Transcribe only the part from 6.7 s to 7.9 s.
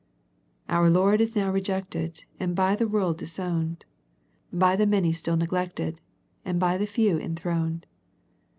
the few enthroned."